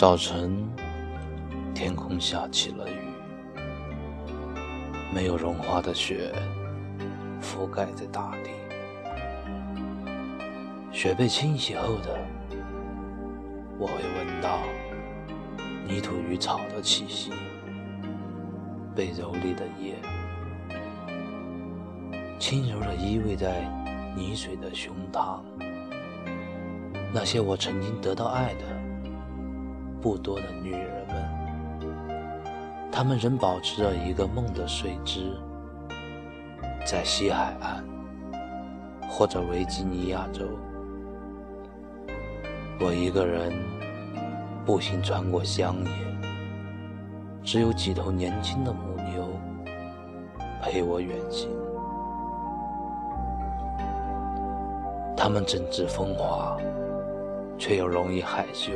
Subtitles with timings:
[0.00, 0.56] 早晨，
[1.74, 2.94] 天空下起了雨，
[5.14, 6.32] 没有融化的雪
[7.38, 8.48] 覆盖在大地。
[10.90, 12.18] 雪被清洗后的，
[13.78, 14.60] 我会闻到
[15.86, 17.30] 泥土与草的气息，
[18.96, 19.96] 被蹂躏的叶
[22.38, 23.68] 轻柔的依偎在
[24.16, 25.40] 泥水的胸膛。
[27.12, 28.79] 那些我曾经得到爱的。
[30.00, 31.28] 不多的女人们，
[32.90, 35.36] 她们仍保持着一个梦的睡姿，
[36.86, 37.84] 在西海岸
[39.08, 40.44] 或者维吉尼亚州。
[42.80, 43.52] 我一个人
[44.64, 45.90] 步行穿过乡野，
[47.42, 49.28] 只有几头年轻的母牛
[50.62, 51.50] 陪我远行。
[55.14, 56.56] 它们正值风华，
[57.58, 58.72] 却又容易害羞。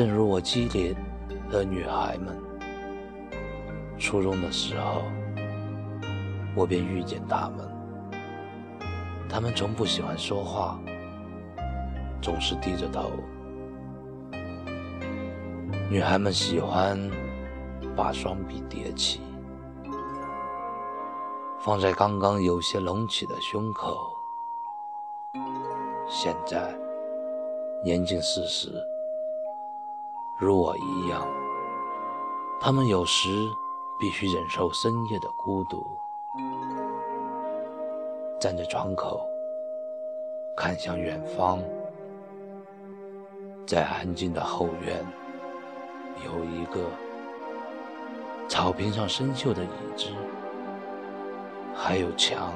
[0.00, 0.96] 正如我激烈
[1.50, 2.34] 的女孩们，
[3.98, 5.02] 初中的时候，
[6.56, 7.68] 我便遇见她们。
[9.28, 10.80] 她们从不喜欢说话，
[12.22, 13.10] 总是低着头。
[15.90, 16.98] 女孩们喜欢
[17.94, 19.20] 把双臂叠起，
[21.60, 24.14] 放在刚刚有些隆起的胸口。
[26.08, 26.74] 现在
[27.84, 28.82] 年近四十。
[30.40, 31.28] 如我一样，
[32.58, 33.28] 他们有时
[33.98, 35.86] 必须忍受深夜的孤独，
[38.40, 39.20] 站在窗口
[40.56, 41.58] 看向远方，
[43.66, 45.04] 在安静的后院，
[46.24, 46.86] 有一个
[48.48, 50.06] 草坪上生锈的椅子，
[51.74, 52.54] 还有墙，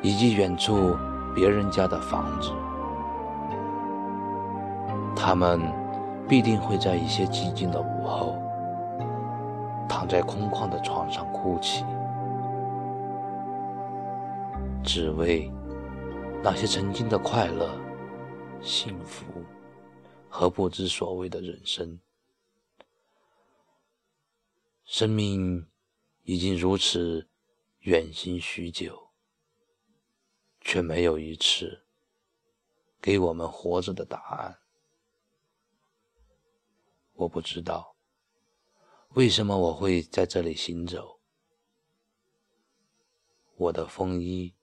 [0.00, 0.96] 以及远处
[1.34, 2.52] 别人家的房子。
[5.14, 5.60] 他们
[6.28, 8.36] 必定会在一些寂静的午后，
[9.88, 11.84] 躺在空旷的床上哭泣，
[14.82, 15.52] 只为
[16.42, 17.70] 那些曾经的快乐、
[18.62, 19.24] 幸福
[20.28, 22.00] 和不知所谓的人生。
[24.84, 25.68] 生命
[26.22, 27.28] 已经如此
[27.80, 29.10] 远行许久，
[30.60, 31.84] 却没有一次
[33.00, 34.56] 给我们活着的答案。
[37.20, 37.96] 我不知道
[39.10, 41.20] 为什么我会在这里行走。
[43.56, 44.54] 我的风衣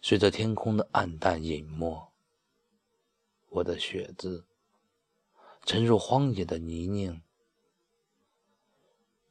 [0.00, 2.12] 随着天空的暗淡隐没，
[3.48, 4.46] 我的靴子
[5.64, 7.22] 沉入荒野的泥泞。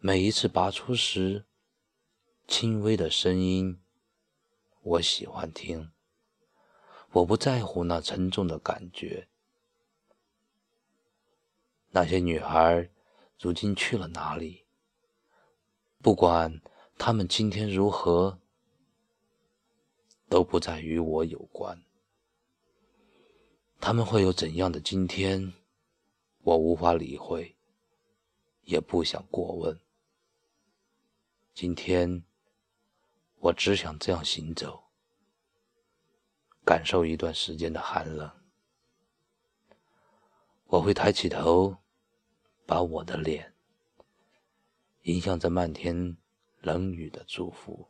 [0.00, 1.46] 每一次拔出时，
[2.48, 3.80] 轻微的声音，
[4.80, 5.92] 我喜欢听。
[7.12, 9.28] 我不在乎那沉重的感觉。
[11.94, 12.88] 那些女孩
[13.38, 14.64] 如今去了哪里？
[16.00, 16.60] 不管
[16.96, 18.40] 她们今天如何，
[20.30, 21.84] 都不再与我有关。
[23.78, 25.52] 他们会有怎样的今天？
[26.44, 27.56] 我无法理会，
[28.62, 29.78] 也不想过问。
[31.52, 32.24] 今天，
[33.40, 34.84] 我只想这样行走，
[36.64, 38.30] 感受一段时间的寒冷。
[40.68, 41.81] 我会抬起头。
[42.66, 43.52] 把我的脸
[45.02, 46.16] 迎向这漫天
[46.60, 47.88] 冷雨的祝福。